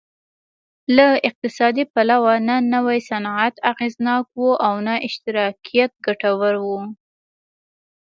[0.95, 6.65] له اقتصادي پلوه نه نوی صنعت اغېزناک و او نه اشتراکیت ګټور و